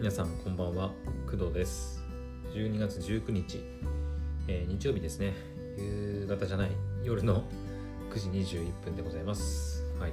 [0.00, 0.92] 皆さんこんばんは。
[1.30, 2.02] 工藤です。
[2.54, 3.62] 12月19日、
[4.48, 5.34] えー、日曜日ですね。
[5.76, 6.70] 夕方じゃない
[7.04, 7.44] 夜の
[8.10, 9.84] 9時21分でございます。
[9.98, 10.12] はい。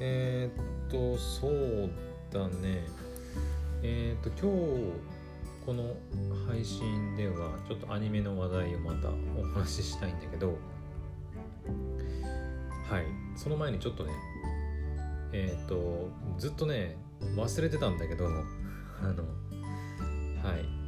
[0.00, 1.88] えー、っとそう
[2.32, 2.84] だね。
[3.84, 4.92] えー、っと今日
[5.64, 5.94] この
[6.48, 10.58] 配信ではちょっとアニメの話題をまたお話ししたいんだけど
[12.90, 13.04] はい。
[13.36, 14.12] その前にちょっとね
[15.32, 16.96] えっ、とずっとね
[17.36, 19.24] 忘れてたんだけどあの
[20.42, 20.82] はい。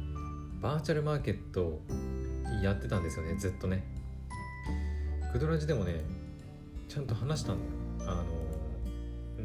[0.61, 1.81] バーチャルマーケット
[2.63, 3.83] やってたんですよねずっとね。
[5.31, 6.01] クドラジでもね
[6.87, 7.57] ちゃんと話したん
[7.99, 8.23] だよあの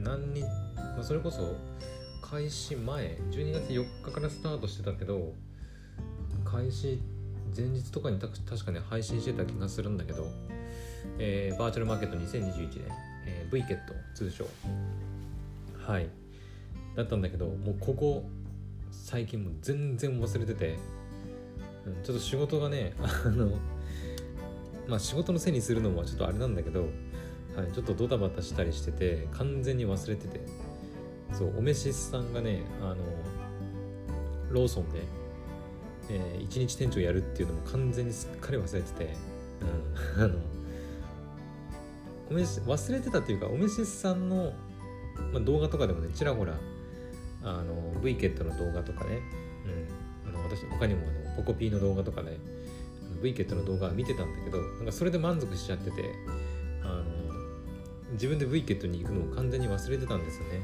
[0.04, 0.44] 何に
[1.02, 1.56] それこそ
[2.22, 5.32] 開始前12月4日からスタートしてたけど
[6.44, 7.02] 開始
[7.56, 10.26] 前日とかに確かね配信してた気がするんだけど、
[11.18, 12.84] えー、バーチャルマーケット2021年、
[13.26, 14.46] えー、V ケット通称。
[15.84, 16.08] はい。
[16.96, 18.24] だったんだけどもうここ
[18.90, 20.78] 最近も全然忘れてて、
[21.86, 23.52] うん、ちょっと仕事がね あの
[24.88, 26.80] まあ仕事のせいにするのもちょっとあれなんだけど、
[27.54, 30.40] はい、ちょっとドタバタしたりしてて完全に忘れてて
[31.32, 32.96] そうおめしさんがねあの
[34.50, 35.02] ローソンで、
[36.10, 39.14] えー、一日店長やるっていうのも完全にすっかり忘れてて、
[40.16, 40.34] うん、 あの
[42.30, 44.52] おめし忘れてたっていうかおめしさんの、
[45.32, 46.54] まあ、動画とかでもねちらほら
[47.42, 49.20] あの V ケットの動画とかね、
[50.26, 52.38] うん、あの私他にもあのポコピーの動画とかね。
[53.22, 56.14] V ケットの動画見てたんだけどなんかそれで満足しちゃってて
[56.82, 57.04] あの
[58.12, 60.60] 自分で V ケットに行くのを完全に忘れてたんですよね、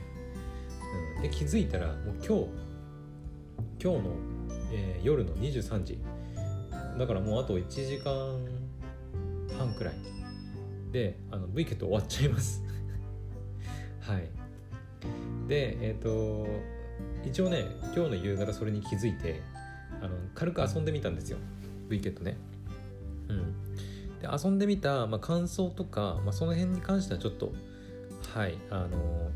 [1.16, 1.96] うん、で気づいたらもう
[2.26, 2.66] 今日
[3.82, 4.16] 今日の、
[4.72, 5.98] えー、夜の23時。
[6.98, 8.38] だからもうあと1時間
[9.58, 9.94] 半くらい
[10.92, 12.62] であの V ケット終わっちゃいます。
[14.00, 14.30] はい。
[15.48, 16.46] でえっ、ー、と
[17.24, 19.42] 一応ね今日の夕方それに気づいて
[20.00, 21.38] あの軽く遊んでみたんですよ。
[21.88, 22.36] V ケットね。
[23.28, 23.54] うん。
[24.20, 27.52] で遊んでみた、まあ、感想とか、まあ、その辺に関してはちょっと
[28.34, 29.30] はいあの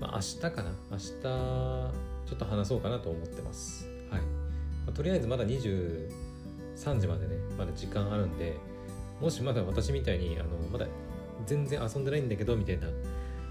[0.00, 0.72] まあ、明日かな。
[0.90, 1.10] 明日
[2.26, 3.88] ちょっと話そうかなと思ってます。
[4.10, 4.26] はい、ま
[4.88, 6.08] あ、とりあえずまだ23
[7.00, 8.56] 時までねまだ時間あるんで
[9.20, 10.86] もしまだ私みたいにあのまだ
[11.46, 12.86] 全然遊んでないんだけどみたいな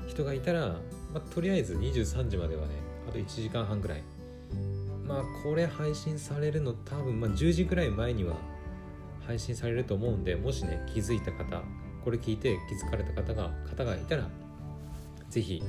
[0.08, 0.76] 人がいたら
[1.14, 2.70] まあ、とりあえず23時まではね
[3.08, 4.04] あと1時間半ぐらい。
[5.06, 8.36] まあこれ配信されるの多分、まあ、10時ぐらい前には
[9.28, 11.62] 配信されると思うんでもしね気づいた方
[12.04, 14.28] これ聞いて気づかれた方が方がいたら
[15.30, 15.62] 是非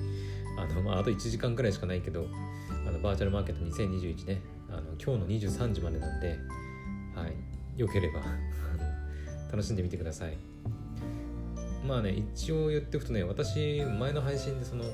[0.57, 2.27] あの、まあ、あと1時間くらいしかないけど
[2.87, 6.39] あのバーチャルマーケット2021ねあの今日の23時までなんで
[7.15, 8.21] はいよければ
[9.51, 10.37] 楽しんでみてください。
[11.87, 14.85] まあね一応言っておくとね私前の配信でその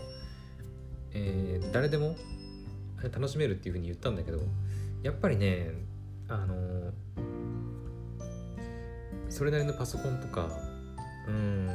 [1.12, 2.16] えー、誰でも
[3.02, 4.40] 楽しめるっていうふうに言ったんだけど
[5.02, 5.70] やっぱりね
[6.28, 6.92] あのー、
[9.28, 10.48] それなりのパソコンとか
[11.26, 11.68] うん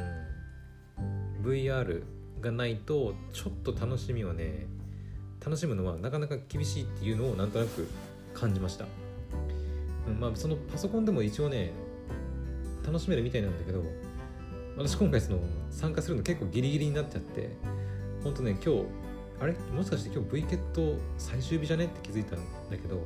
[1.42, 2.02] VR
[2.40, 4.66] がないとちょっと楽しみはね
[5.44, 7.88] 楽しむのはなかなか厳しいっていうのをなんとなく
[8.34, 8.86] 感じました、
[10.08, 11.72] うん、まあそのパソコンでも一応ね
[12.84, 13.82] 楽しめるみたいなんだけど
[14.76, 17.50] 私今回その参加するの結構ギリギリになっちゃって
[18.22, 18.84] ほんとね今日
[19.40, 19.54] あれ？
[19.74, 21.86] もしかして今日 V ケット最終日じゃね？
[21.86, 22.38] って気づいたん
[22.70, 23.02] だけど。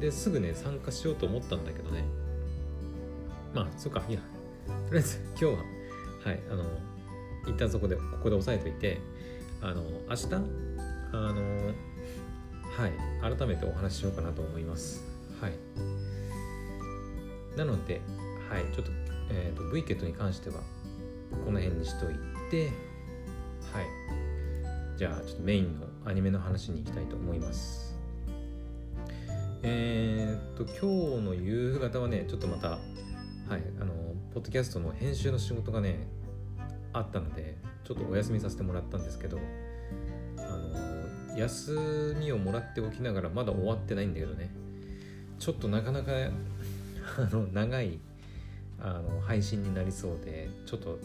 [0.00, 2.04] ですぐね参加しようと思ったんだけどね。
[3.54, 4.02] まあそっか。
[4.08, 4.20] いや
[4.88, 5.52] とりあえず今日は
[6.24, 6.64] はいあの
[7.46, 8.98] 一旦そこでここで押さえといて
[9.60, 10.34] あの明日
[11.12, 11.42] あの
[12.70, 15.04] はい改めてお話ししようかなと思います。
[15.38, 15.52] はい。
[17.58, 18.00] なので
[18.48, 18.92] はいちょっと,、
[19.28, 20.62] えーと、と V ケットに関しては
[21.44, 22.14] この辺にしとい
[22.50, 22.70] て
[23.70, 24.19] はい。
[25.00, 27.98] じゃあちょっとメインのアニメの話に行きたいと思います。
[29.62, 32.82] えー、っと今日の夕方はねちょっとまたはい
[33.80, 33.94] あの
[34.34, 36.06] ポッドキャストの編集の仕事がね
[36.92, 39.38] あったのでちょっとお休みさせてもらったんですけど
[40.36, 40.42] あ
[41.32, 44.50] の休みをもらっておきながらまだ終わってないんだけどね。
[45.38, 46.12] ちょっとなかなか
[47.16, 47.98] あの長い
[48.78, 50.98] あの配信になりそうでちょっと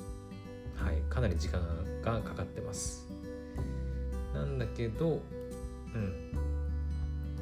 [0.76, 1.62] はいかなり時間
[2.04, 3.15] がかかってます。
[4.36, 5.22] なんだけど、
[5.94, 6.32] うん。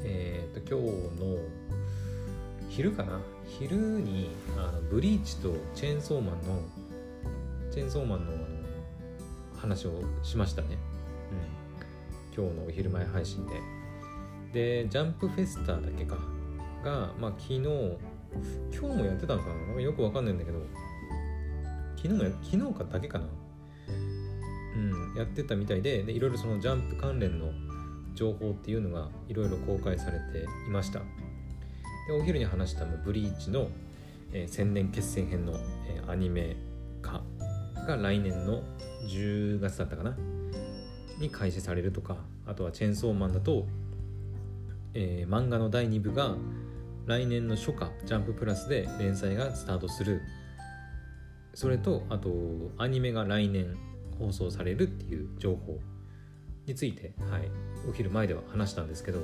[0.04, 1.38] えっ、ー、と、今日の
[2.70, 3.20] 昼かな？
[3.60, 6.62] 昼にあのブリーチとチェーンソーマンの
[7.72, 8.42] チェーンソーマンのあの
[9.58, 10.78] 話をしましたね。
[12.36, 12.44] うん。
[12.44, 14.84] 今日のお昼前配信で。
[14.84, 16.18] で、ジャンプフェスタだけか？
[16.84, 19.82] が、まあ昨日、今日もやってたのかな？
[19.82, 20.60] よくわかんないんだけど、
[21.96, 23.26] 昨日も昨日かだけかな、
[25.16, 27.52] やってたみたいででいろいろそのジャンプ関連の
[28.16, 31.00] 情報っていうのがいろいろ公開されていました。
[32.08, 33.70] でお昼に話したブリーチの、
[34.34, 35.54] えー、千年決戦編の、
[35.88, 36.56] えー、アニメ
[37.02, 37.24] 化
[37.88, 38.62] が来年の
[39.08, 40.16] 10月だったかな？
[41.20, 43.68] に開始されるとかあとはチェーンソーマンだと、
[44.94, 46.36] えー、漫画の第2部が
[47.06, 50.22] 来年の初夏ジャンププラスで連載がスタートする。
[51.54, 52.32] それとあと
[52.78, 53.76] アニメが来年
[54.26, 55.80] 放送されるっていう情報
[56.66, 57.50] について、はい、
[57.90, 59.24] お昼前では話したんですけど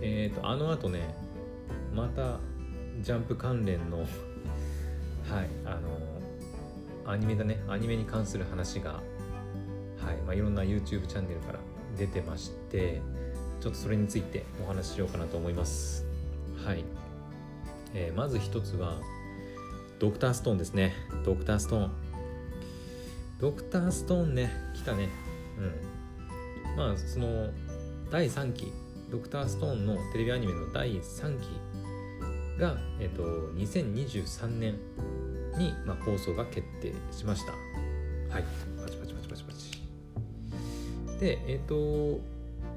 [0.00, 1.14] えっ、ー、とあのあとね
[1.94, 2.38] また
[3.00, 4.08] ジャンプ関連の はい
[5.64, 9.02] あのアニメだねアニメに関する話が
[10.04, 11.58] はいまあ、いろんな YouTube チャンネルから
[11.98, 13.02] 出てまして
[13.60, 16.06] ちょっとそれについてお話ししようかなと思います。
[16.64, 16.84] はい、
[17.94, 19.00] えー、まず一つは
[19.98, 20.94] ドクターストーンですね。
[21.24, 22.07] ドクターストーン。
[23.40, 25.08] ドクターストーンね来たね。
[25.58, 26.76] うん。
[26.76, 27.50] まあその
[28.10, 28.72] 第3期
[29.10, 33.22] ドクターストーンのテレビアニメの第3期が、えっと、
[33.54, 34.74] 2023年
[35.56, 37.52] に、まあ、放送が決定しました。
[37.52, 38.44] はい。
[38.84, 39.82] パチパチパチパチパチ。
[41.20, 42.20] でえっ、と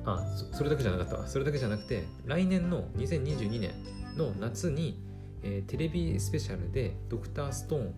[0.05, 1.27] あそれだけじゃなかったわ。
[1.27, 3.71] それだけじゃなくて来年の2022年
[4.15, 4.99] の夏に、
[5.43, 7.93] えー、テレビスペシャルでドクターストーン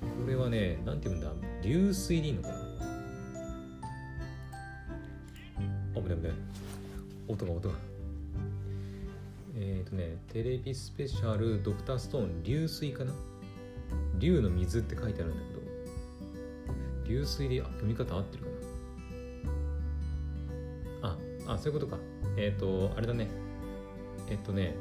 [0.00, 1.32] これはね何て言うんだ？
[1.62, 2.54] 流水でいいのかな？
[5.96, 6.34] あぶねぶね
[7.26, 7.74] 音が音が。
[9.56, 13.12] えっ、ー、とねテレビスペシャルドクターストーン流水かな？
[14.18, 15.58] 流の水って書いてあるんだけど。
[17.08, 18.50] 流水で読み方合ってるか
[21.02, 21.08] な？
[21.46, 21.98] ああそういうことか。
[22.36, 23.28] えっ、ー、とあれだね。
[24.30, 24.76] えっ、とね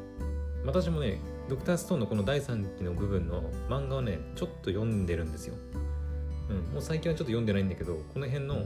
[0.65, 1.19] 私もね
[1.49, 5.55] ドクターストーンのこの第3期の部分の漫画をねちょっと読んでるんですよ、
[6.49, 8.65] うん、もう最近はちょっと読んでないんだけどこの辺の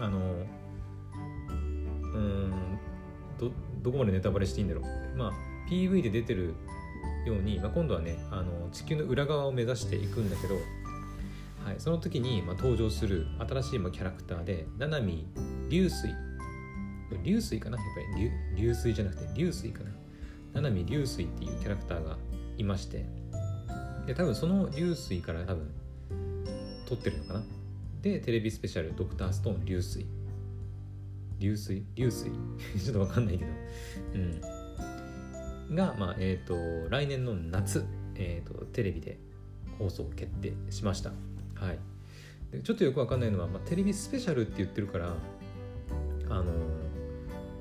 [0.00, 0.18] あの
[2.14, 2.78] うん
[3.38, 3.50] ど
[3.82, 4.84] どこまでネタバレしていいんだろう。
[5.16, 5.32] まあ
[5.70, 6.54] PV で出てる
[7.26, 10.60] ように、まあ、今度はねあの地球の裏側を目指していくんだけど、は
[11.72, 15.26] い、その時に、まあ、登場する新しい、まあ、キャラクターで七海
[15.68, 16.14] 流水
[17.22, 17.76] 流水かな？
[17.76, 19.90] やっぱり流水じゃなくて流水かな？
[20.58, 22.16] 七海流水っていうキャラクターが
[22.56, 23.06] いまして
[24.06, 25.70] で多分その流水から多分
[26.88, 27.42] 撮ってるのかな？
[28.02, 30.06] でテレビスペシャルドクターストーン流水。
[31.38, 31.84] 流水？
[31.94, 32.30] 流水？
[32.82, 33.50] ちょっとわかんないけど。
[34.14, 35.76] うん。
[35.76, 37.84] がまあえっ、ー、と来年の夏
[38.14, 39.18] え、ー、とテレビで
[39.78, 41.10] 放送決定しました。
[41.54, 41.78] はい。
[42.50, 45.14] でちょっとよくわかんないのは、まあ、テレビスペシャルって言ってるから
[46.30, 46.87] あのー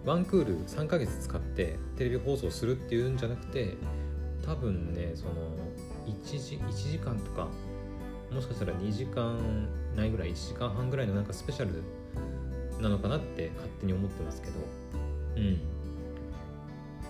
[0.07, 3.75] ワンクール3ヶ月使ってテレビ放送するっていうんじゃなくて
[4.45, 5.33] 多分ねその
[6.05, 7.49] 1時 ,1 時間とか
[8.31, 9.67] もしかしたら2時間
[9.97, 11.83] ないぐらい1時間半ぐらいのなんかスペシャル
[12.81, 14.53] なのかなって勝手に思ってますけど。
[15.35, 15.59] うん。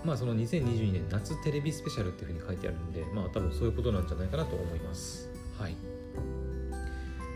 [0.04, 5.30] まあその2022年夏テレビスペシャルっていうふうに書いてあるんでまあ多分そういうことなんじゃないかなと思います。
[5.56, 5.76] はい。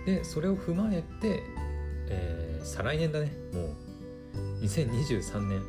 [0.07, 1.41] でそれを踏まえて、
[2.09, 3.92] えー、再来年だねもう。
[4.61, 5.63] 2023年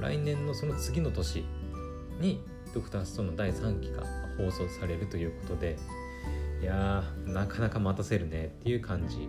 [0.00, 1.44] 来年のその次の年
[2.20, 2.42] に
[2.74, 4.04] ドクターストーンの第3期が
[4.36, 5.76] 放送されるということで
[6.62, 9.28] いやーなかなか待たせるねっていう感じ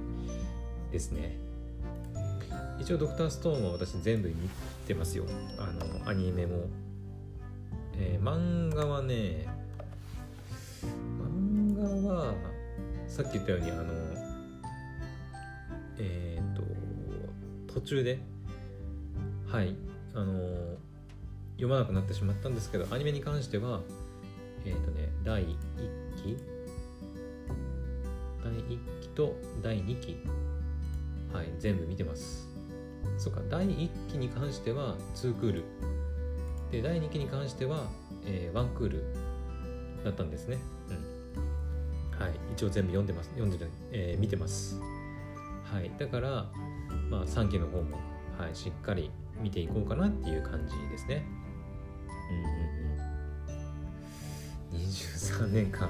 [0.92, 1.38] ですね。
[2.80, 4.36] 一応ドクターストーンは私全部見
[4.88, 5.26] てますよ。
[5.58, 6.66] あのアニメも、
[7.96, 9.48] えー、漫画はね
[11.20, 12.34] 漫画は
[13.08, 13.94] さっき言ったようにあの
[16.00, 16.64] えっ、ー、と
[17.74, 18.20] 途中で
[19.52, 19.76] はい。
[20.14, 20.78] あのー、
[21.56, 23.82] 読まなくなってしまったんですけどアニメに関しては
[24.66, 25.46] えっ、ー、とね第1
[26.16, 26.38] 期？
[28.42, 30.18] 第1期と第2期。
[31.34, 32.48] はい全部見てます。
[33.18, 35.64] そうか第1期に関しては2クール。
[36.72, 37.88] で第2期に関しては、
[38.26, 39.04] えー、1クール
[40.06, 40.60] だったんですね。
[40.90, 42.18] うん。
[42.18, 43.30] はい一応全部読んでます。
[43.32, 44.80] 読んでる、えー、見てます。
[45.66, 46.46] はいだから
[47.10, 47.98] まあ3期の方も
[48.38, 49.12] はいしっかり
[49.42, 51.26] 見ていこうかなっていう感じですね。
[54.72, 54.88] うんうんうん。
[54.88, 55.90] 23年か。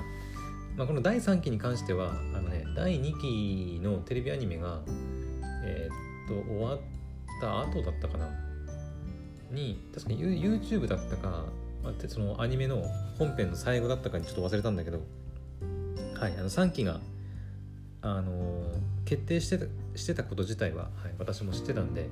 [0.77, 4.79] まあ、この第3期に関してはあの、ね、第2期のテレビアニメが、
[5.63, 6.79] えー、っと終わっ
[7.41, 8.29] た後だったかな
[9.51, 11.45] に確かに YouTube だったか、
[11.83, 12.83] まあ、そのアニメの
[13.17, 15.01] 本編の最後だったかにちょっと忘れたんだけど、
[16.15, 17.01] はい、あの3期が、
[18.01, 18.73] あのー、
[19.05, 19.65] 決定してた
[19.95, 22.07] してたこと自体は、はい、私も知ってたんで、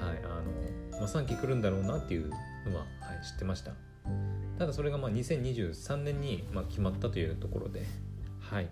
[0.00, 3.72] はいあのまあ、3期来るんだろうなっていうのは、はい、知ってました。
[4.58, 7.86] ただそれがまあ2023年にまあ決まったというところで
[8.40, 8.68] はい。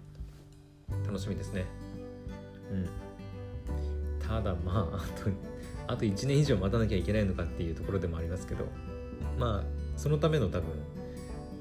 [1.06, 1.64] 楽しみですね。
[2.70, 2.88] うん。
[4.20, 5.30] ただまあ あと
[5.86, 8.66] あと1年以上待たなきゃいけないのかっていうところでもありますけど
[9.38, 10.66] まあそのための多分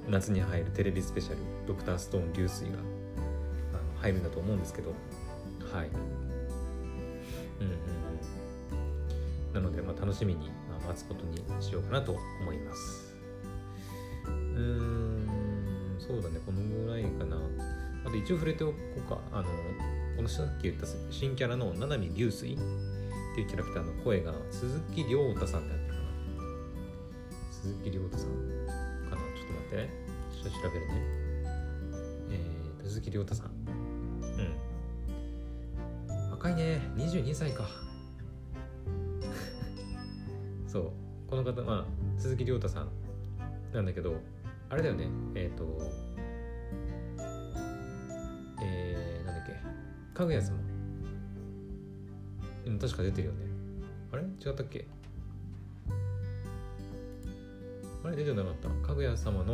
[0.09, 2.83] 夏に入るテレビスペシャル「ドクターストーン流水が」が
[4.01, 4.89] 入るんだと思うんですけど
[5.71, 5.89] はい。
[7.59, 7.77] うんうん。
[9.57, 13.15] なので、まあ、楽しみに、あ、待つことにしようかなと思います。
[14.25, 17.37] うーんそうだねこのぐらいかな。
[18.05, 19.19] あと一応触れておこうか。
[19.31, 19.47] あの
[20.15, 22.57] このさっき言った新キャラの七海流水っ
[23.35, 26.05] ていうキャラクターの声が鈴木亮太さんであったかな。
[27.51, 28.27] 鈴木亮太さん
[29.09, 29.17] かな。
[29.17, 29.75] ちょっと待って。
[29.77, 29.89] ね
[30.31, 30.93] ちょっと調べるね。
[32.29, 33.47] えー、鈴木亮太さん。
[36.07, 36.31] うん。
[36.31, 36.79] 若いね。
[36.95, 37.86] 22歳か。
[40.77, 40.91] そう。
[41.27, 42.89] この方まあ鈴木亮太さん。
[43.73, 44.15] なんだけど
[44.69, 45.07] あれだよね。
[45.33, 45.65] えっ、ー、と
[48.61, 49.53] えー、なんだっけ。
[50.13, 50.55] かぐや様。
[52.79, 53.45] 確か出てるよね。
[54.11, 54.23] あれ？
[54.23, 54.85] 違ったっけ？
[58.03, 58.87] あれ出てなかった？
[58.87, 59.53] かぐや様の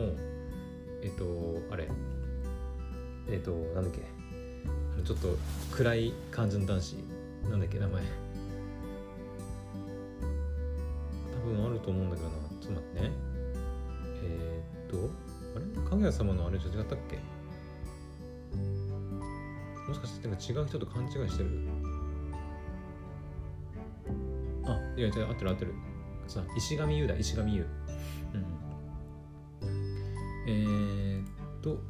[1.01, 1.87] えっ、ー、とあれ？
[3.29, 4.01] えっ、ー、となんだっけ？
[5.05, 5.37] ちょっと
[5.71, 6.95] 暗い感じの男子。
[7.49, 7.79] なんだっけ？
[7.79, 8.03] 名前。
[11.83, 12.35] と思うんだけどな。
[12.61, 13.01] ちょっと待って。
[13.01, 13.11] ね
[14.23, 15.09] えー、っと
[15.55, 15.89] あれ？
[15.89, 17.19] かぐや様のあれと違ったっけ？
[19.87, 21.49] もしかして違う人と勘違いしてる？
[24.65, 25.73] あいや違う合ってる合ってる。
[26.27, 27.65] さ石上優だ石上優。
[28.33, 28.45] うん。
[30.47, 31.25] えー、っ
[31.61, 31.81] と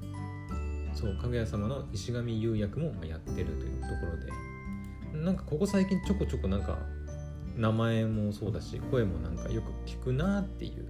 [0.95, 4.31] そうかぐや様の石上優役もやってるというところで。
[5.23, 6.79] なんかここ最近ちょこちょこなんか
[7.55, 9.71] 名前もそうだし声もなんかよく
[10.03, 10.86] くなっていう、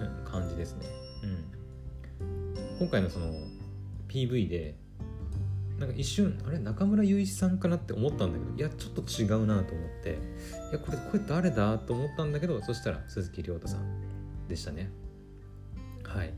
[0.00, 0.86] うん、感じですね、
[2.20, 3.32] うん、今回のその
[4.08, 4.76] PV で
[5.78, 14.90] なんか一瞬あれ中村雄一さんかなって思ったんだけどいやちょっと違うなと思っていやこれ声誰だと思ったんだけどそしたら鈴木亮太さんでしたね。
[16.04, 16.34] はい。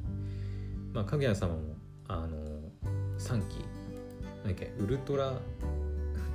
[0.92, 1.60] まあかぐや様も
[2.08, 2.38] あの
[3.18, 3.64] 3期
[4.44, 5.32] なんだっけウルトラ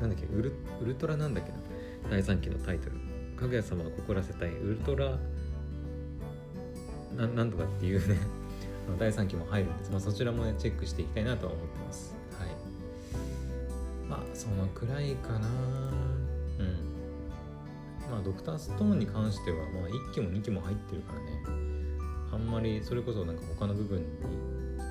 [0.02, 1.58] なんだっけウルウルトラなんだっけな
[2.10, 2.98] 第3期のタイトル
[3.40, 5.18] 「かぐや様が心らせたいウルトラ
[7.28, 8.18] なんとか」っていうね
[8.98, 12.16] 第3期も入るんです、まあ、そちらもねチェックしていきたいなとは思ってます。
[12.40, 12.50] はい。
[14.08, 15.48] まあそのくらいかな。
[15.48, 16.78] うん。
[18.10, 21.44] まあドクターストーンに関してはまあ1期も2期も入ってるからね。
[22.32, 24.06] あんまりそれこそなんか他の部分に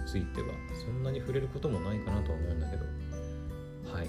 [0.06, 0.48] ついては
[0.84, 2.84] そんなに触れることもないかなとは思うんだけど。
[3.92, 4.08] はい。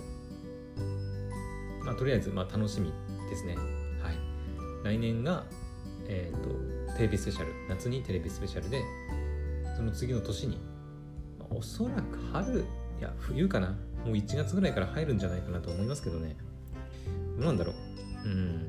[1.84, 2.92] まあ、とりあえずまあ楽しみ
[3.30, 3.56] ですね。
[3.56, 4.18] はい。
[4.84, 5.46] 来年が、
[6.08, 6.50] えっ、ー、と、
[7.00, 8.84] テレビスペシャル、夏にテレビスペシャルで、
[9.78, 10.60] その次の年に、
[11.40, 12.60] ま、おそらく春、
[13.00, 13.70] いや、冬かな。
[13.70, 13.76] も
[14.08, 16.36] う1月ぐらいから入るんじゃないかなと思いますけどね。
[17.38, 17.72] どうなんだろ
[18.26, 18.28] う。
[18.28, 18.68] うん。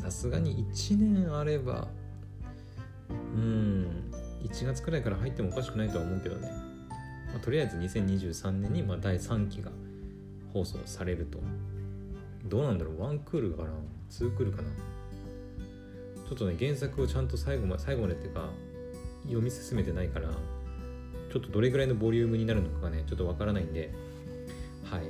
[0.00, 1.86] さすがに1年あれば、
[3.10, 4.10] うん、
[4.44, 6.48] 1月くらいから入ってもおかしくないとは思うけどね。
[6.48, 9.70] まあ、とりあえず2023年にま第3期が
[10.54, 11.40] 放送されると
[12.46, 13.68] どうなんだろうワンクールかな
[14.08, 14.70] ツークールかな
[16.32, 18.48] ちょっとね原作をちゃんと最後まで最後までっていうか
[19.24, 20.28] 読み進めてないから
[21.30, 23.92] ちょっとどれぐらいのボリュームになるのかがねちょっとわからないんで
[24.90, 25.02] はい、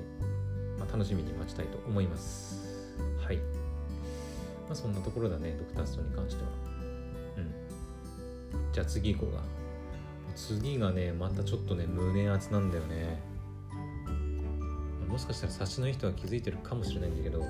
[0.81, 2.97] まあ、楽しみに待ちたいと思います。
[3.25, 3.37] はい。
[3.37, 6.51] まあそんなところだねドクターストに関しては。
[7.39, 8.73] うん。
[8.73, 9.43] じゃあ次行こうが
[10.37, 13.21] 次がねまたちょっとね胸熱なんだよね。
[15.09, 17.45] もしかしたら察しのいい人は気づいてるかもしれないんだけど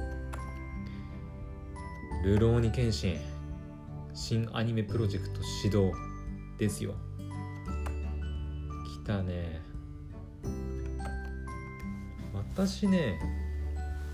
[2.25, 3.17] 「ルローニケンシン」
[4.15, 5.93] 新アニメプロジェクト始動
[6.59, 6.95] ですよ。
[8.85, 9.61] 来たね。
[12.55, 13.19] 私ね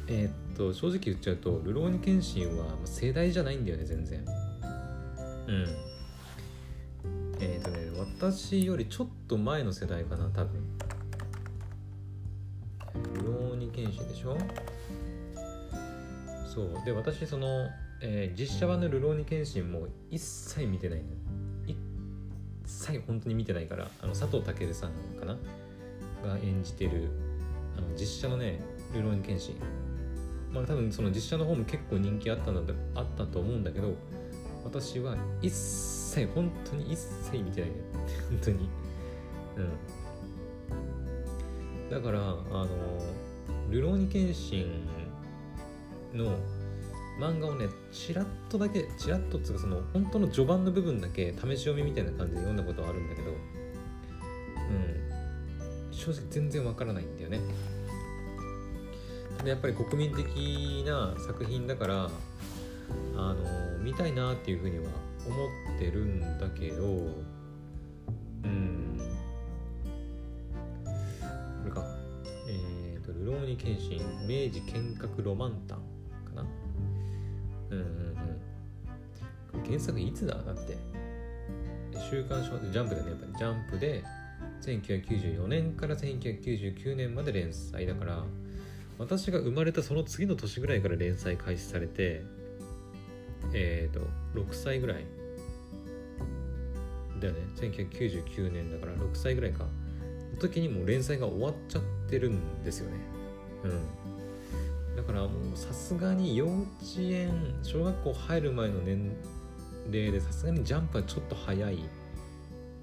[0.07, 4.25] えー、っと正直言っちゃうと「ルローニケンシン」は世代じゃないんだよね全然。
[5.47, 5.67] うん。
[7.41, 10.63] えー、っとね私よりちょっと前の世代かな多分。
[13.79, 14.37] 剣心でしょ？
[16.53, 16.85] そう。
[16.85, 17.69] で私その、
[18.01, 21.05] えー、実写版の「ルローニケンシン」も一切見てないの。
[21.67, 21.77] 一
[22.65, 25.37] 切本当に見てないからあの佐藤健さんかな？
[26.23, 27.09] が演じてる
[27.77, 28.61] あの実写のね
[28.95, 29.57] 「ルローニケンシン」
[30.53, 33.95] まあ多分その実写の方も結構人気あったのであったと思うんだけど
[34.65, 37.77] 私は一切本当に一切見てないね
[38.31, 38.69] 本当に。
[39.57, 39.69] うん。
[41.91, 42.69] だからあの
[43.71, 44.67] ルローニケンシ
[46.15, 46.37] ンの
[47.19, 55.09] 漫画をねちらっとだけちらっとつうかその本当の序盤の部分だけ試し読みみたいな感じで読んだことはあるんだけどうん。
[55.91, 57.41] 正直全然わからないんだよね。
[59.39, 62.11] 試しでやっぱり国民的な作品だから
[63.17, 64.85] あの見たいなっていうふうには
[65.27, 66.85] 思ってるんだけど
[68.45, 69.01] うん。
[70.85, 71.85] これか。
[72.49, 75.83] えっ、ー、と「ルローニケンシン明治剣閣ロマンタン」
[77.71, 77.85] うんうん
[79.57, 79.65] うん。
[79.65, 80.35] 原作いつだ？
[80.35, 80.77] だって。
[82.11, 83.33] 週刊少ジャンプだねやっぱり。
[83.37, 84.05] ジャンプで
[84.63, 88.25] 1994年から1999年まで連載だから
[88.99, 92.23] 私が生まれたその次の年ぐらいから連載開始されて
[93.53, 95.05] えっ、ー、と6歳ぐらい
[97.21, 97.41] だよね。
[97.57, 99.65] 1999年だから6歳ぐらいか。
[100.39, 102.97] の時にもう連載が終わっちゃってるんですよね。
[103.65, 104.08] うん。
[104.99, 106.59] だからもうさすがに幼稚
[106.99, 109.17] 園小学校入る前の年
[109.93, 111.79] 齢でさすがにジャンプはちょっと早い。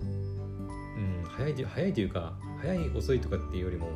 [0.01, 3.89] うん早い早いというか早い遅いとかっていうよりも、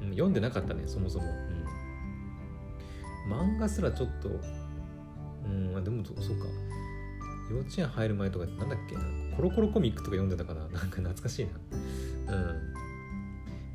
[0.00, 1.26] うん、読んでなかったねそもそも、
[3.28, 4.28] うん、漫画すらちょっと
[5.44, 6.46] うんでもそうか。
[7.52, 8.96] 幼稚園入る前とかなんだっけ
[9.36, 10.62] コロコロコミックとか読んでたかな。
[10.62, 11.46] なんか懐かしい
[12.26, 12.34] な。
[12.34, 12.74] うん。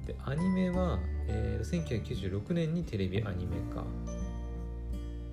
[0.07, 3.83] でアニメは、えー、1996年にテレビアニメ化。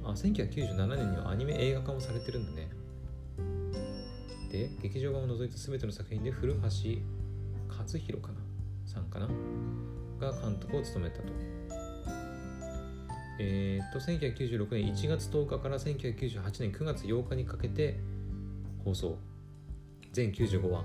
[0.04, 2.68] あ1997年にはアニメ映画化もされてるんだね。
[4.50, 8.40] で劇場版を除いた全ての作品で古橋克弘かな？
[8.84, 9.28] さんかな？
[10.20, 11.32] が監督を務めたと。
[13.38, 18.00] えー、っと1996年1月10日から1998年9月8日にかけて
[18.84, 19.18] 放送。
[20.12, 20.84] 全95話。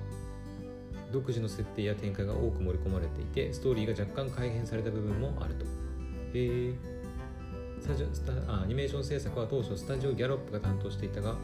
[1.11, 5.65] 独自の設定や展開が多く盛り込まれていてストーリーが若干改変された部分もあると。
[5.65, 5.67] へ
[6.33, 6.73] え
[7.81, 11.35] スタジオスタアニメーション制作は当初スタジオギャロップが担当していたが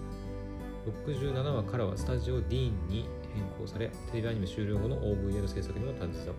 [1.07, 6.35] 67話からはスタジオディーンに変更されテレビアニメ終了後の OVA の制作にも携わると。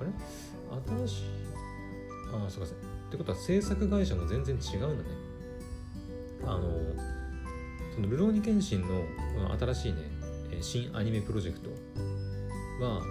[0.00, 0.10] あれ？
[1.06, 1.24] 新しい
[2.32, 5.10] ああそうかそうってことは制作会社も全然違うんだね。
[6.44, 6.60] あの
[7.94, 9.04] その「ルローニケンシン」の
[9.58, 10.11] 新しいね
[10.62, 11.70] 新アニメプロジェクト
[12.84, 13.02] は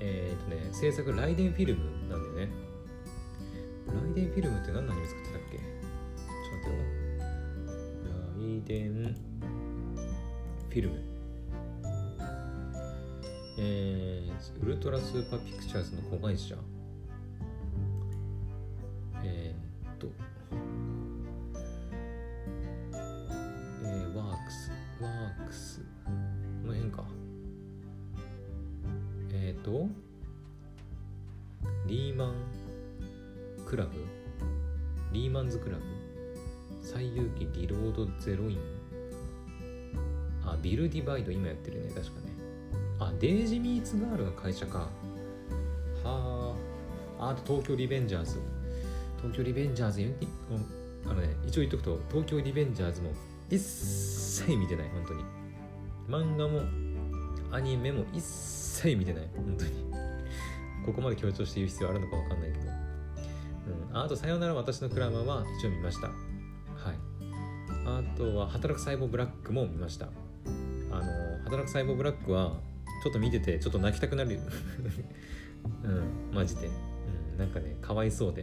[0.00, 2.52] えっ、ー、とね制作ライデンフィルムなんだよね。
[3.86, 5.58] ライデンフィルムって何のアニメ作ってたっけ？
[5.58, 6.82] ちょっと待
[8.58, 8.82] ってよ。
[8.82, 9.16] ライデン
[10.68, 10.94] フィルム。
[13.60, 16.54] えー、ウルトラスーパーピクチャーズの子会社。
[31.86, 32.34] リーマン
[33.66, 33.90] クラブ、
[35.12, 35.82] リーマンズクラブ、
[36.82, 38.58] 最有機リロードゼロイン。
[40.46, 42.32] あビルディバイド今やってるね確かね。
[42.98, 44.88] あデイジミーツガールの会社か。
[46.02, 46.54] は
[47.18, 47.30] あ。
[47.30, 48.40] あと東京リベンジャーズ。
[49.18, 50.14] 東京リベンジャーズ
[51.04, 53.10] あのね一応言っとくと東京リベンジャーズも
[53.50, 55.24] 一切見てない本当に。
[56.08, 56.62] 漫画も
[57.52, 58.57] アニメも一切
[58.96, 59.70] 見てない本当に。
[60.84, 62.64] ここまで強調して言う必要あるのか分かんないけど、
[63.90, 66.08] うん、あと「さよなら私のクラマ」は一応見ました。
[66.08, 66.98] はい。
[67.84, 70.06] あとは働く細胞ブラックも見ました。
[70.90, 71.02] あの
[71.44, 72.52] 働く細胞ブラックは
[73.02, 74.38] ちょっと見ててちょっと泣きたくなる。
[75.84, 76.34] うん。
[76.34, 76.70] マジで、う
[77.34, 78.42] ん、なんかねかわいそうで。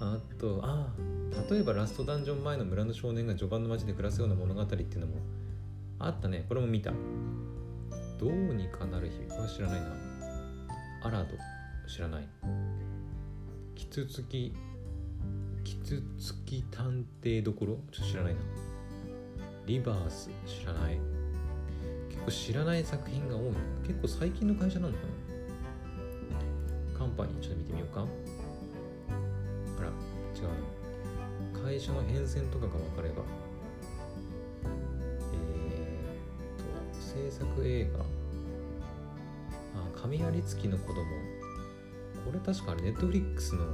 [0.00, 0.92] あとあ
[1.50, 5.14] 例えばラストダンジョン前の村の少年が序盤の街で暮らすような物語っていうのも
[5.98, 6.44] あったね。
[6.48, 6.92] これも見た。
[8.18, 9.86] どうにかなる日は知らないな。
[11.02, 11.36] アラド
[11.86, 12.28] 知らない。
[13.74, 14.54] キツツキ
[15.62, 17.78] キツツキ探偵どころ？
[17.92, 18.40] ちょっと知らないな。
[19.66, 20.98] リバース知らない。
[22.08, 23.52] 結構知らない作品が多い。
[23.86, 24.98] 結構最近の会社なのか
[26.92, 26.98] な？
[26.98, 28.06] カンパニーちょっと見てみようか。
[29.78, 30.48] あら違う
[31.54, 31.62] な。
[31.62, 33.22] 会社の変遷とかが分かれば
[37.26, 37.98] 制作映画。
[39.74, 41.02] あ神有月の子供。
[42.24, 43.64] これ確かあれネットフリックスの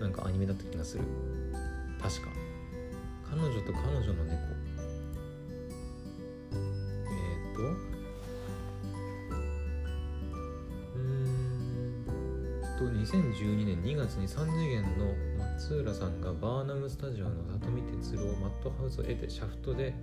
[0.00, 1.04] なんかアニメだった気がする。
[2.02, 2.28] 確か。
[3.30, 4.36] 彼女と彼女の猫。
[6.52, 7.16] え
[7.52, 7.62] っ、と。
[10.96, 12.04] うん
[12.78, 15.14] と2012年2月に3次元の
[15.54, 19.94] 松浦さんがバーナムスタジオの里見哲郎マットハウスを得てシャフトで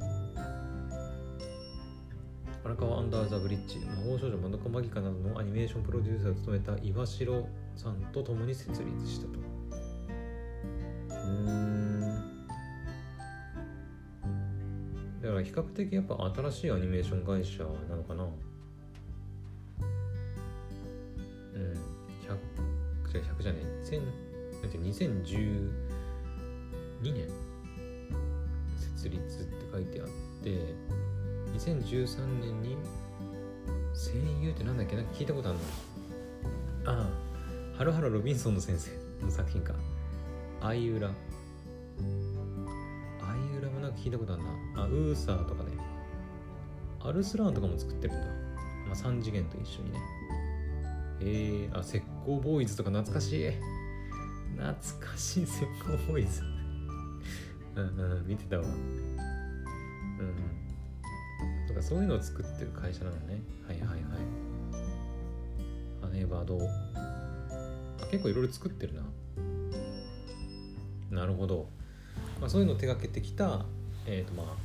[2.78, 9.40] 川アンダーザブリッジ魔法少女まどかマギカなどのアニメーションプロデューサーを務めた岩城さんと共に設立したと。
[11.10, 12.02] うん。
[15.22, 18.24] だから比較的やっぱ新しいアニメーション会社なのかな。
[18.24, 18.32] うん。
[23.08, 24.02] 100じゃねえ1000
[24.62, 25.72] だって2012
[27.02, 27.28] 年
[28.94, 30.08] 設立って書いてあっ
[30.44, 31.07] て。
[31.58, 32.78] 2013年に
[33.94, 34.96] 声優ってなんだっけ？
[34.96, 36.92] なんか聞いたことあるの。
[36.92, 37.10] あ
[37.74, 37.78] あ。
[37.78, 38.92] ハロハロロビンソンの先生
[39.26, 39.74] の作品か。
[40.62, 41.08] アイウラ。
[41.08, 41.16] アイ
[43.58, 44.50] ウラもなんか聞いたことあるな。
[44.84, 45.72] あウーサーとかね。
[47.00, 48.28] アルスラーンとかも作ってるんだ、
[48.88, 50.00] まあ、3次元と一緒にね。
[51.22, 51.70] え。
[51.72, 53.52] ー、あ石膏ボーイズとか懐かしい。
[54.58, 56.44] 懐かしい石膏ボーイズ。
[57.76, 58.64] うんうん見てたわ
[61.78, 63.42] かそういうのを作ってる会社なのね。
[63.68, 64.00] はいはいはい。
[66.02, 66.60] ハネバド
[68.12, 69.02] 結構いろいろ作ってるな。
[71.10, 71.70] なるほど、
[72.40, 73.66] まあ、そういうのを手がけてきた
[74.06, 74.56] えっ、ー、とまあ、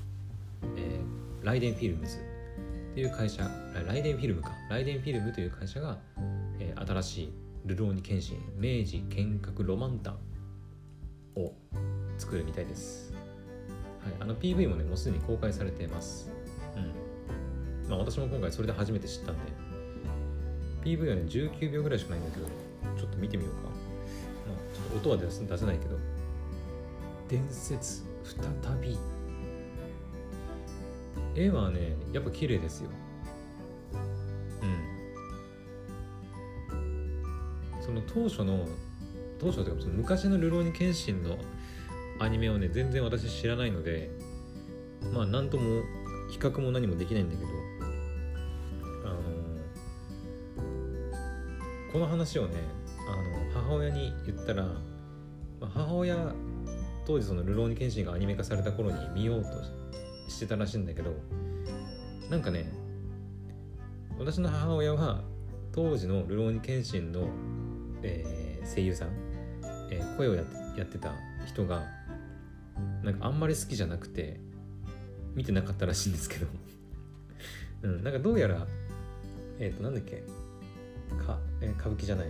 [0.77, 3.49] えー、ライデンフィルムズっていう会社
[3.87, 4.53] ライデンフィルムか。
[4.69, 5.99] ライデンフィルムという会社が、
[6.59, 7.33] えー、新しい
[7.67, 10.17] ルローニケンシン明治剣閣ロマンタン
[11.37, 11.53] を
[12.19, 13.15] 作るみたいです、
[14.05, 16.42] はい、あの PV もねもうすでに公開されています。
[17.93, 19.41] まあ私も今回それで初めて知ったんで
[20.83, 22.47] PV はね19秒ぐらいしかないんだけど
[22.99, 23.71] ちょっと見てみようか、ま
[24.55, 25.99] あ、ちょっと音は出せないけど。
[27.29, 28.37] 伝説再
[28.81, 28.99] び。
[31.35, 32.91] 絵はねやっぱ綺麗ですよ。
[34.63, 34.67] う
[37.81, 37.83] ん。
[37.83, 38.69] その当初の
[39.39, 41.39] 当初というか昔の「ルローニケンシン」の
[42.19, 44.11] アニメをね全然私知らないので
[45.13, 45.83] まあ何とも
[46.31, 47.49] 比較も何もできないんだけど
[51.93, 52.57] この話をね
[53.07, 54.73] あの母親に言ったら、ま
[55.63, 56.33] あ、母親
[57.07, 59.49] 当時その「ルローニケンシン」がアニメ化された頃に見ようと
[60.29, 61.15] してたらしいんだけど
[62.31, 62.73] なんかね
[64.19, 65.23] 私の母親は
[65.73, 67.29] 当時の「ルローニケンシンの」
[68.05, 69.09] えー、声優さん、
[69.91, 71.15] えー、声をやってた
[71.47, 71.85] 人が
[73.03, 74.41] なんかあんまり好きじゃなくて
[75.35, 76.47] 見てなかったらしいんですけど。
[77.83, 78.67] うん、なんかどうやら
[79.59, 80.23] えっ、ー、となんだっけ
[81.19, 82.27] か、え、歌舞伎じゃない。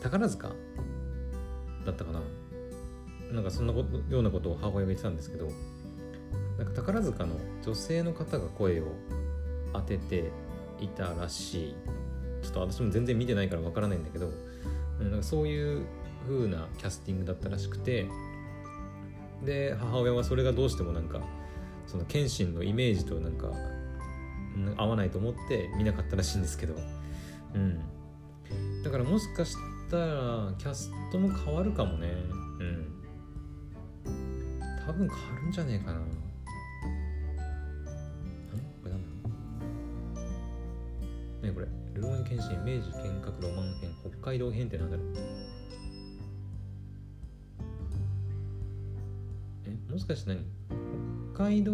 [0.00, 0.48] 宝塚
[1.84, 2.20] だったかな。
[3.32, 5.48] なんかそんなことようなことを母親が言ってたんですけど
[6.58, 7.34] なんか宝塚の
[7.64, 8.88] 女性の方が声を
[9.72, 10.30] 当てて
[10.80, 11.76] いたらしい。
[12.42, 14.30] ちょっと私も全然見てないからわからないんだけど、
[15.00, 15.86] うん、なんかそういう
[16.26, 18.08] 風なキャスティングだったらしくて
[19.44, 21.20] で母親はそれがどうしてもなんか
[21.86, 23.52] その謙信のイメージとなんか
[24.76, 26.74] 合わないと思って見なかったらしいんですけど。
[27.54, 27.80] うん。
[28.82, 29.56] だからもしかし
[29.90, 32.08] たらキャストも変わるかもね。
[32.60, 32.86] うん。
[34.86, 36.00] 多分変わるんじゃねえかな。
[41.42, 43.90] ねこれルローニケンシン明治剣閣ロマン編
[44.20, 45.06] 北海道編ってなんだろう？
[49.66, 50.44] えもしかして何？
[51.34, 51.72] 北海道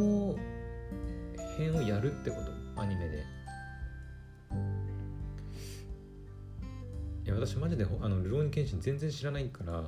[1.58, 2.36] 編をやるってこ
[2.76, 2.80] と？
[2.80, 3.24] アニメで。
[7.40, 9.84] 私マジであのルローニケンシン全然知らないからん？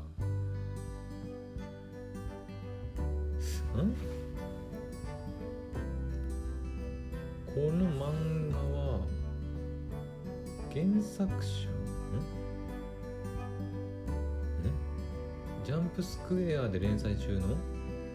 [7.52, 9.00] この漫画は
[10.72, 11.72] 原作者ん？
[15.64, 17.48] ジャンプスクエアで連載中の？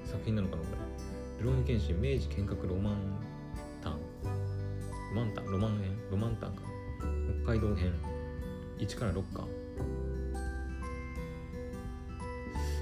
[0.05, 0.67] 作品なのかなこ
[1.39, 1.43] れ。
[1.43, 3.19] ルローニケンシン明治剣閣ロマン
[3.83, 3.99] タン。
[5.13, 5.45] ロマンタン？
[5.51, 5.97] ロマン編？
[6.09, 6.61] ロマンタンか。
[7.43, 7.91] 北海道編。
[8.79, 9.45] 1から6か。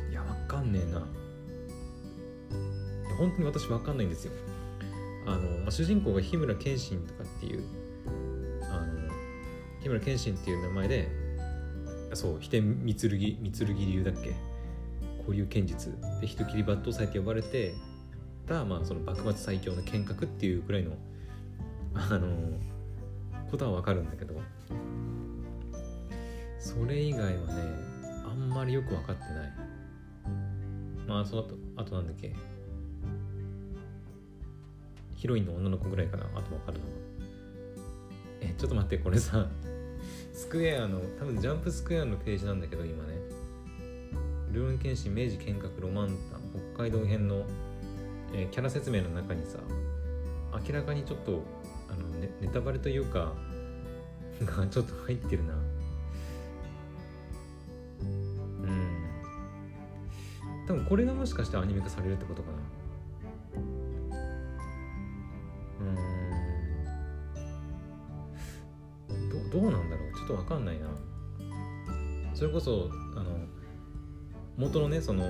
[0.09, 1.05] いや、わかんねえな。
[3.17, 4.31] 本当に私わかんないんですよ。
[5.25, 7.63] あの、まあ、主人公が日村謙信とかっていう
[8.63, 9.09] あの
[9.81, 11.07] 日村謙信っていう名前で
[12.13, 14.35] そう飛天三剣三剣流だっけ？
[15.25, 17.73] 古流剣術で人斬り抜刀斎って呼ばれて
[18.45, 20.97] た、まあ、その幕末最強の剣客っていうくらいの
[21.93, 22.27] あの
[23.49, 24.33] ことはわかるんだけど
[26.63, 27.61] それ以外はね
[28.25, 29.53] あんまりよく分かってない。
[31.05, 32.33] まあその後あとなんだっけ。
[35.13, 36.91] ヒロインの女の子ぐらいかなあと分かるのは。
[38.39, 39.49] えちょっと待ってこれさ
[40.31, 43.13] スクエアの多分ジャンプスクエアのページなんだけど今ね。
[44.53, 46.41] ルーン剣心明治剣閣ロマンタン
[46.75, 47.43] 北海道編の、
[48.33, 49.57] えー、キャラ説明の中にさ
[50.65, 51.43] 明らかにちょっと
[51.89, 53.33] あのネネタバレというか
[54.41, 55.55] がちょっと入ってるな。
[60.73, 62.57] 多分これがもしかしてアニメ化されるってことかな。
[69.11, 69.51] うん。
[69.51, 70.13] どどうなんだろう。
[70.15, 70.87] ちょっとわかんないな。
[72.33, 73.29] それこそあの
[74.57, 75.23] 元のねその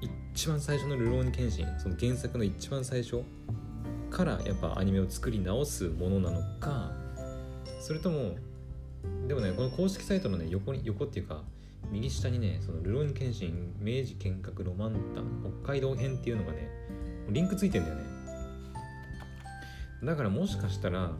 [0.00, 3.24] 一番最初の「流浪に剣心」その原作の一番最初
[4.08, 6.92] からやっぱアニメを作り直すものなのか
[7.80, 8.36] それとも
[9.26, 11.42] でもねこの公式サイトのね横に横っていうか
[11.90, 16.68] 右下にねその「ルローニンシン明治剣閣ロマンタン北海道編」っていうのがね
[17.28, 18.02] リンクついてんだよね。
[20.02, 21.12] だからもしかしたら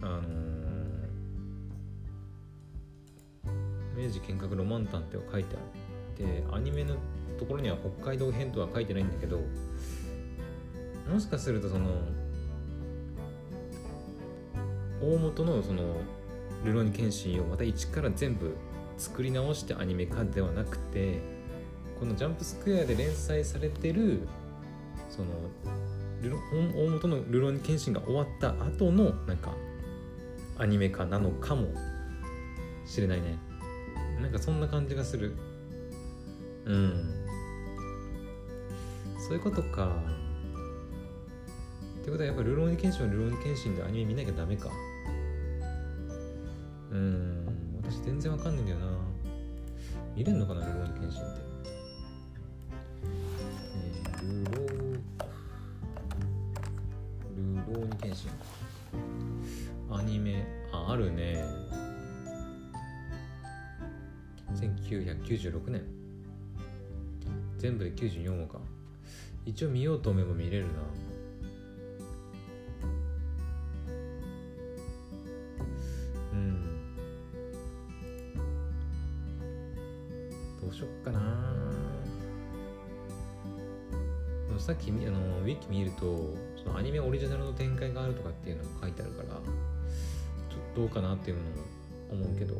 [0.00, 6.96] あのー、明治剣閣ロマンタンって書いてあってアニメの
[7.38, 9.40] ところには北海道編とは書いてないんだけど
[11.08, 11.90] もしかするとその
[15.00, 16.00] 大元のその
[16.64, 18.56] 「ルローニケンシン」をまた一から全部
[18.96, 21.20] 作り直してアニメ化ではなくて
[21.98, 24.20] この「ジャンプスクエア」で連載されてる
[25.10, 25.28] その
[26.22, 29.54] ルロ大元の「ルローニケンシン」が終わった後のなんか
[30.58, 31.68] アニメ化なのかも
[32.84, 33.38] しれないね。
[34.20, 35.32] なんかそんな感じがする。
[36.64, 37.24] うん。
[39.18, 40.02] そういうことか。
[42.00, 44.70] ってことはやっぱルローニケンシンはルローニケンシンでアニメ見なきゃダメか。
[46.90, 47.46] うん。
[47.82, 48.86] 私全然わかんないんだよな。
[50.14, 51.40] 見れんのかなルローニケンシンって。
[53.74, 54.68] えー、ルロー
[57.36, 58.30] ルローニケンシン。
[59.94, 61.44] アニメああるね。
[64.54, 65.82] 1996年。
[67.58, 68.58] 全部で94話か。
[69.44, 70.72] 一応見ようと思えば見れるな。
[85.68, 89.40] 見るとそのアニメオリジナルの展開があるとかっていうのが書いてあるからちょっ
[90.74, 92.54] とどうかなっていうのも思うけど。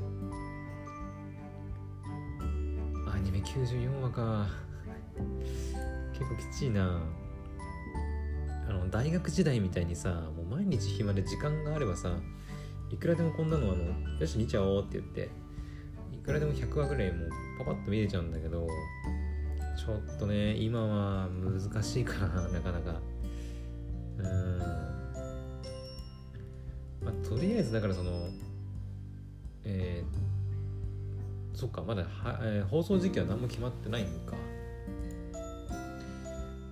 [3.11, 4.47] アニメ94話か。
[6.13, 7.01] 結構きついな。
[8.69, 12.13] あの大学時代みたいにさもう毎日暇で時間があればさ
[12.91, 15.31] いくらでもこんなのあのよし見ちゃおうって言って
[16.13, 18.69] いくらでも100話ぐらいもうパパッと見れちゃうんだけど
[19.79, 23.01] ちょっとね今は難しいかななかなか。
[24.19, 24.59] うん。
[27.01, 28.29] まあとりあえずだからその
[29.63, 34.37] えー、そっかまだは、えー、放送時期は何も決まってないのか。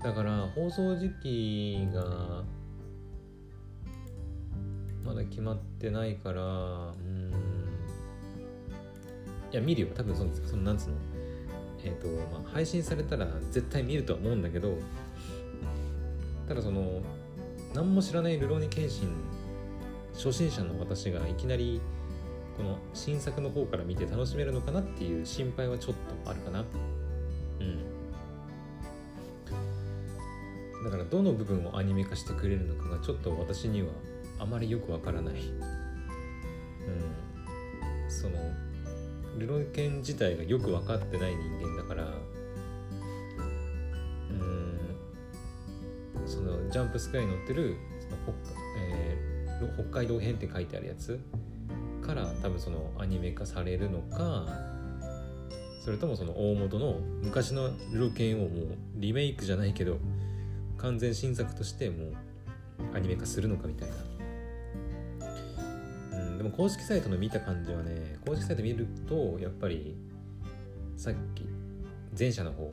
[0.02, 2.42] だから放送時期が
[5.04, 7.32] まだ決まってないからうん。
[9.52, 9.88] いや見るよ。
[9.94, 11.15] 多分そそのなんつうの？
[11.84, 14.76] え、ー、とまあ配信されたら絶対見るとは思うんだけど
[16.48, 17.02] ただその
[17.74, 19.08] 何も知らない「ルローニケンシン」
[20.14, 21.80] 初心者の私がいきなり
[22.56, 26.64] この新作の方から見て楽しめるのかなっていう心配はちょっとあるかな。
[27.60, 27.78] うん。
[30.84, 33.88] だからどの部分をアニメ化してくれるのかがちょっと私には
[34.38, 35.34] あまりよくわからない。
[39.38, 42.04] ルロケン自体がよく分かってない人間だから
[44.30, 44.80] うん
[46.26, 48.32] そのジャンプスカイに載ってるその北,、
[48.78, 51.20] えー、北海道編って書いてあるやつ
[52.06, 54.46] から多分そのアニメ化されるのか
[55.84, 58.50] それともその大元の昔のルロケンをもう
[58.96, 59.98] リメイクじゃないけど
[60.78, 62.12] 完全新作としてもう
[62.94, 64.15] アニメ化するのかみたいな。
[66.46, 69.96] も公式サイトの見た感じはね公式サイト見るとやっぱり
[70.96, 71.44] さっき
[72.18, 72.72] 前者の方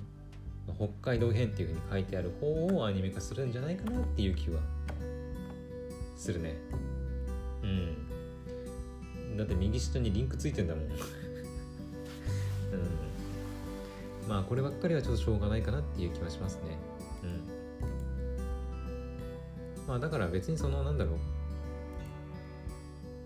[0.78, 4.62] 北海道編っていう風に書いてある方をアニメ化するんじゃないかなっていう気は
[6.16, 6.56] するね。
[7.64, 7.98] うん。
[9.38, 10.86] だって右下にリンクついてんだもん。
[10.86, 10.90] うん。
[14.30, 16.62] まあこればっかりはちょっとしょうがないかなっていう気はしますね。
[17.24, 17.42] うん。
[19.86, 21.18] まあだから別にそのなんだろう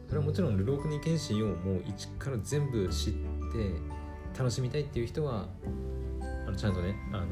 [0.07, 3.19] それはもちろん「ルロークニケンシン」をもう一から全部知って
[4.37, 5.47] 楽しみたいっていう人は
[6.47, 7.27] あのちゃんとねあの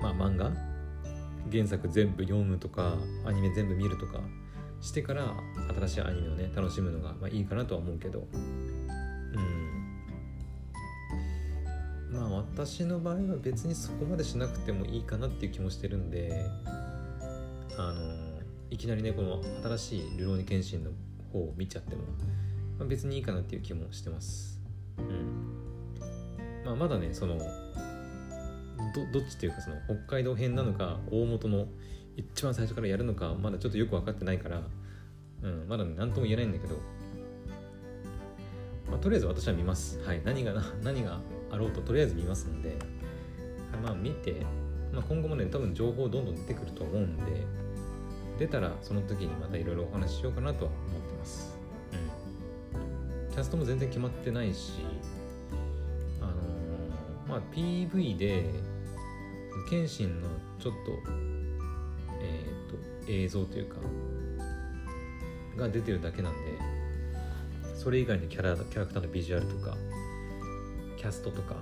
[0.00, 0.52] まあ漫画
[1.50, 4.20] 原作全部読むとかアニメ全部見るとか
[4.80, 5.34] してから
[5.76, 8.26] 新しいアニメをね楽しむのがまあいいかなとは思うけど。
[8.30, 8.38] う
[9.38, 9.66] ん。
[12.12, 16.46] まあ私の場合は別にそこまでしなくてもいいかなっていう気もしてるんで
[17.76, 18.00] あの
[18.70, 20.90] いきなりねこの新しい「ルローニケンシン」の
[21.32, 22.02] 方を見ちゃっても、
[22.78, 24.60] まあ、別にいいかなっていう気もしてます。
[24.98, 26.64] うん。
[26.64, 27.38] まあ、まだね、その、
[28.94, 31.66] どどっちっていうかその北海道編なのか大元の
[32.16, 34.62] 一番最初からやるのかまだちょっとよく分かってないから、
[35.42, 36.76] うん、まだ、ね、何とも言えないんだけど、
[38.90, 42.76] まあ、とりあえず私は見ますはい何が何があろうととりあえず見ますんで、
[43.82, 44.42] まあ見て、
[44.92, 47.46] まあ、今後もね多分情報どんどん出てくると思うんで
[48.38, 50.70] 出たらその時にまたいろいろお話ししようかなとは
[53.36, 54.72] キャストも全然決まってないし
[56.22, 58.50] あのー、まあ PV で
[59.68, 60.78] 謙信のちょっと
[62.22, 63.76] えっ、ー、と映像というか
[65.58, 66.38] が出てるだけなんで
[67.74, 69.76] それ以外のキャラキャラクターのビジュアルとか
[70.96, 71.56] キャストとか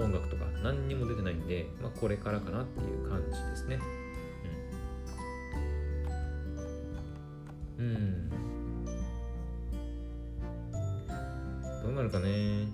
[0.00, 3.78] 音楽とか何にも出てないんで、まあ、これからかなっていう感じですね。
[7.78, 8.30] うん、うん、
[12.00, 12.66] なるかね。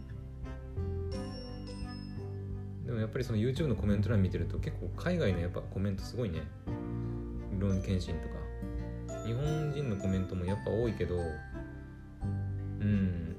[2.84, 6.42] でもやっぱりその YouTube のコメント欄見てると結構海外のやっぱコメントすごいね。
[7.58, 8.34] ロン・ケンシンとか。
[9.26, 11.16] 日本人のコメントもやっぱ多いけど。
[11.16, 13.34] うん。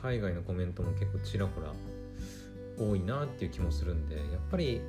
[0.00, 1.72] 海外のコメントも結構ちらほら
[2.78, 4.14] 多いなっていう気もするんで。
[4.14, 4.80] やっぱり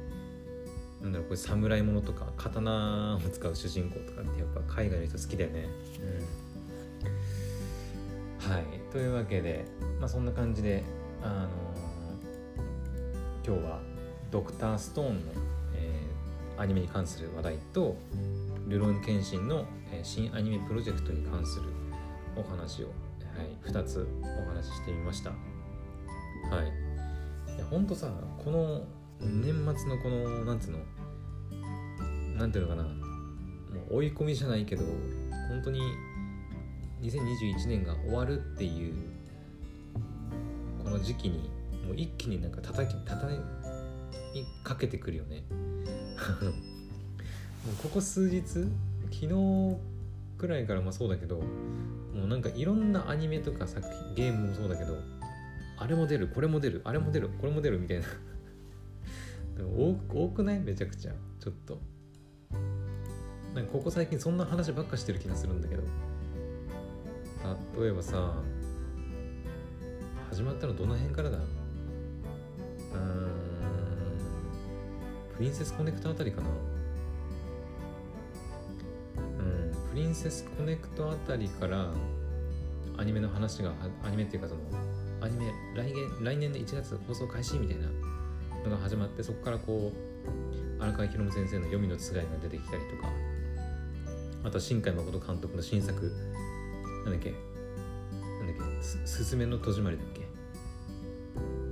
[1.01, 5.65] なんだろうこれ侍ものとか刀を使う主人公とかってやっぱ海外の人好きだよね。
[5.99, 6.50] うん、
[8.51, 8.65] はい。
[8.91, 9.63] というわけで
[9.97, 10.83] まあそんな感じで
[11.23, 13.79] あのー、今日は
[14.29, 15.31] ドクターストーンの
[15.73, 16.05] え
[16.57, 17.95] アニメに関する話題と
[18.67, 21.65] ルロン検診のえ新アニメプロジェクトに関する
[22.35, 22.91] お話を、は
[23.41, 25.29] い、2つお話ししてみました。
[25.29, 25.35] は
[26.61, 27.55] い。
[27.55, 28.11] いやほんとさ
[28.43, 28.83] この
[29.21, 30.79] 年末のこのなんつうの
[32.37, 32.89] なんていうのかなも
[33.91, 34.83] う追い込みじゃないけど
[35.47, 35.79] 本当に
[37.01, 38.93] 2021年が終わるっていう
[40.83, 41.49] この時期に
[41.85, 43.33] もう一気になんか叩き叩
[44.33, 45.43] きかけてくるよね。
[47.65, 48.67] もうここ数日昨
[49.11, 49.77] 日
[50.37, 54.97] くらいからもそうだけどもうなんかいろんなアニメとか作品ゲームもそうだけど
[55.77, 58.05] あれも出るこれも出るあれも出るこれも出るみたいな。
[59.61, 60.59] 多くない？
[60.59, 61.79] めちゃくちゃちょっと。
[63.53, 65.83] なんかここ最近そんな話ばっかしてる気がするんだけど。
[67.77, 68.35] 例えばさ
[70.29, 71.37] 始まったのどの辺からだ？
[71.37, 71.45] うん
[75.35, 76.47] プリンセスコネクトあたりかな。
[79.17, 81.89] うんプリンセスコネクトあたりから
[82.97, 83.73] アニメの話が
[84.03, 84.61] アニメっていうかその
[85.21, 87.87] アニメ来年来年の1月放送開始みたいな
[88.63, 93.11] のが始まってそこからこう荒川博夢先生の読みのつがいが出てきたりとか
[94.43, 96.11] あと新海誠監督の新作
[97.05, 97.31] なんだっけ？
[97.31, 98.83] なんだっけ？
[98.83, 100.21] すすずめの戸締まりだっけ？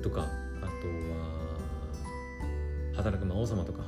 [0.03, 0.25] とかあ
[0.65, 1.59] とは
[2.95, 3.83] 働く魔王様とか、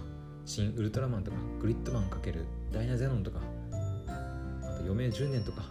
[0.45, 3.39] 新ウルトラマンとか、グリッドマン×ダイナゼノンとか、
[3.71, 5.63] あと余命10年とか、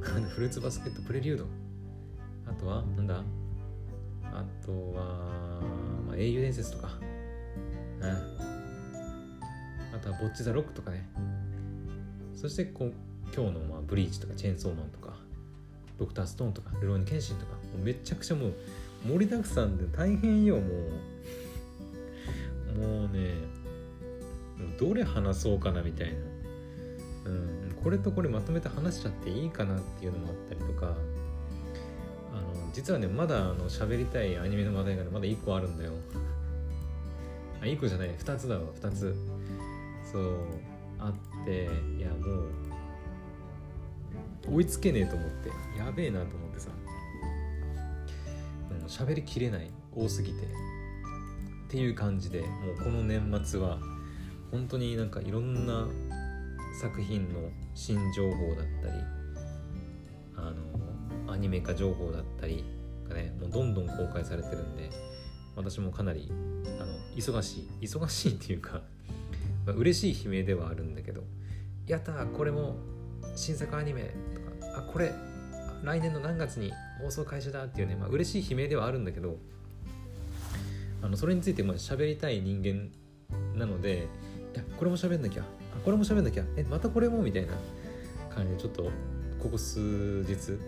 [0.02, 1.46] フルーツバスケットプレリュード、
[2.46, 3.22] あとは、なんだ？
[4.34, 5.60] あとは、
[6.06, 6.88] まあ、英雄伝説とか、
[8.00, 8.08] うん。
[9.94, 11.06] あとはボッチザロックとかね。
[12.34, 12.92] そしてこう
[13.34, 15.14] 今日のまあブリーチとかチェーンソーマンとか
[15.98, 18.52] ドクターストーンとかルローニケンシンとかめちゃくちゃもう
[19.06, 20.62] 盛りだくさんで大変よもう。
[22.72, 23.34] もうね
[24.80, 26.14] どれ話そうかなみたいな、
[27.26, 30.94] うん、これとこれまとめて話しちゃっていいかなっていうのもあったりとか。
[32.32, 35.92] あの実はねまだあの喋りたいアニメの話題が、ね、まだ1個あるんだよ。
[37.60, 39.14] あ1個じゃない2つだわ2つ。
[40.10, 40.36] そう
[40.98, 41.68] あって
[41.98, 42.71] いやもう
[44.48, 46.68] 追いつけねえと思ってやべえなと思ってさ
[48.86, 50.46] 喋りきれない多すぎてっ
[51.68, 52.46] ていう感じでも
[52.78, 53.78] うこの年末は
[54.50, 55.88] 本当になんかいろんな
[56.80, 59.02] 作品の新情報だったり
[60.36, 60.52] あ
[61.26, 62.64] のアニメ化情報だったり
[63.08, 64.90] がねもうどんどん公開されてるんで
[65.56, 66.30] 私もかなり
[66.80, 68.82] あの忙しい忙しいっていうか、
[69.66, 71.22] まあ、嬉しい悲鳴ではあるんだけど
[71.86, 72.76] やったこれも
[73.36, 75.12] 新作アニメとかあこれ
[75.82, 79.36] 来年の何月に放送開始だっていうね、まあ嬉しい悲鳴ではあるんだけど
[81.02, 82.88] あのそれについてまあ喋りたい人間
[83.58, 84.06] なので
[84.54, 85.46] いやこれも喋んなきゃあ
[85.84, 87.54] これも喋んなきゃえまたこれもみたいな
[88.34, 88.84] 感じでちょっと
[89.42, 90.58] ここ数日、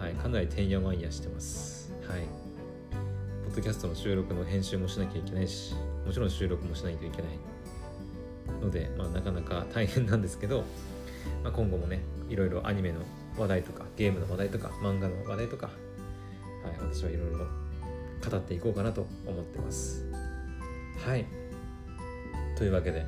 [0.00, 1.92] はい、かなりてんやわんやしてます。
[2.08, 2.22] はい。
[3.44, 7.38] ポッドキャストの収録の編集もしなきゃいけないしもちろん収録もしないといけない
[8.60, 10.64] ので、まあ、なかなか大変なんですけど、
[11.42, 13.00] まあ、今後もねいろいろアニメの
[13.36, 17.38] 話題とかゲームの話題とか漫画の話題とか、はい、私はいろいろ
[18.30, 20.04] 語っていこうかなと思ってます。
[21.04, 21.26] はい。
[22.56, 23.04] というわけで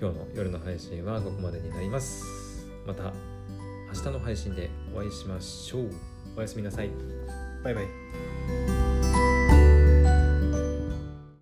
[0.00, 2.66] 今日の夜の配信はここまでになります。
[2.86, 3.12] また
[3.92, 5.90] 明日の配信でお会いしましょう。
[6.36, 6.90] おやすみなさい。
[7.64, 8.89] バイバイ。